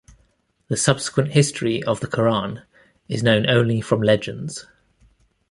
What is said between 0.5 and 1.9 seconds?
The subsequent history